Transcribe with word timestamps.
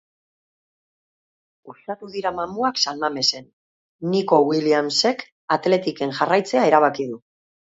Uxatu 1.73 2.09
dira 2.15 2.31
mamuak 2.39 2.81
San 2.85 3.03
Mamesen: 3.03 3.45
Nico 4.15 4.41
Williamsek 4.49 5.23
Athleticen 5.59 6.17
jarraitzea 6.23 6.69
erabaki 6.73 7.11
du. 7.13 7.23